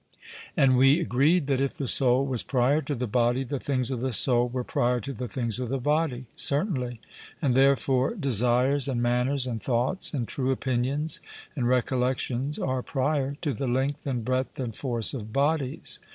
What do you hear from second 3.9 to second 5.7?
of the soul were prior to the things of